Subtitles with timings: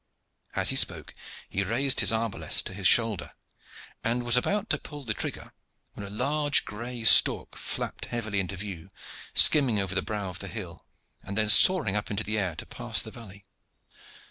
[0.55, 1.13] As he spoke
[1.47, 3.33] he raised his arbalest to his shoulder
[4.03, 5.53] and was about to pull the trigger,
[5.93, 8.89] when a large gray stork flapped heavily into view
[9.35, 10.87] skimming over the brow of the hill,
[11.21, 13.45] and then soaring up into the air to pass the valley.